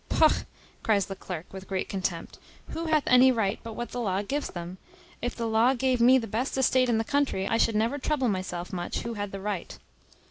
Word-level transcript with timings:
"Pogh!" 0.09 0.47
cries 0.81 1.05
the 1.05 1.15
clerk, 1.15 1.53
with 1.53 1.67
great 1.67 1.87
contempt, 1.87 2.39
"who 2.69 2.85
hath 2.85 3.03
any 3.05 3.31
right 3.31 3.59
but 3.61 3.73
what 3.73 3.91
the 3.91 3.99
law 4.01 4.23
gives 4.23 4.47
them? 4.47 4.79
If 5.21 5.35
the 5.35 5.45
law 5.47 5.75
gave 5.75 6.01
me 6.01 6.17
the 6.17 6.25
best 6.25 6.57
estate 6.57 6.89
in 6.89 6.97
the 6.97 7.03
country, 7.03 7.47
I 7.47 7.57
should 7.59 7.75
never 7.75 7.99
trouble 7.99 8.27
myself 8.27 8.73
much 8.73 9.01
who 9.01 9.13
had 9.13 9.31
the 9.31 9.39
right." 9.41 9.77